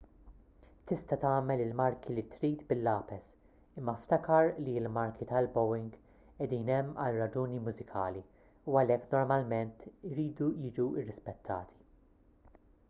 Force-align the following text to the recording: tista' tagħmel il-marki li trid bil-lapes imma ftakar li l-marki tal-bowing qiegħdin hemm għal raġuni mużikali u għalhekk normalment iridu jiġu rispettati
tista' 0.91 1.17
tagħmel 1.23 1.59
il-marki 1.65 2.13
li 2.15 2.21
trid 2.35 2.63
bil-lapes 2.69 3.27
imma 3.81 3.93
ftakar 4.05 4.47
li 4.67 4.73
l-marki 4.81 5.27
tal-bowing 5.31 5.93
qiegħdin 6.39 6.71
hemm 6.77 6.97
għal 7.05 7.21
raġuni 7.25 7.59
mużikali 7.67 8.23
u 8.71 8.77
għalhekk 8.81 9.15
normalment 9.19 9.85
iridu 10.13 10.49
jiġu 10.65 10.89
rispettati 11.11 11.83